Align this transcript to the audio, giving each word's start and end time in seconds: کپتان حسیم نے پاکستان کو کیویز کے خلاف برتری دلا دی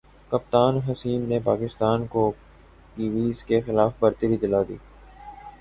کپتان 0.31 0.77
حسیم 0.87 1.25
نے 1.27 1.39
پاکستان 1.43 2.05
کو 2.07 2.23
کیویز 2.95 3.43
کے 3.43 3.61
خلاف 3.61 3.91
برتری 3.99 4.37
دلا 4.37 4.61
دی 4.69 4.77